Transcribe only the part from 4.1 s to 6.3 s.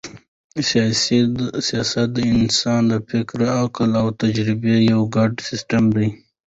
تجربې یو ګډ سیسټم دئ.